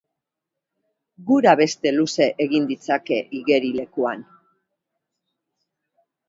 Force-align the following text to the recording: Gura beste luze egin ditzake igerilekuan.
Gura 1.27 1.53
beste 1.59 1.91
luze 1.97 2.27
egin 2.45 2.65
ditzake 2.71 3.19
igerilekuan. 3.41 4.25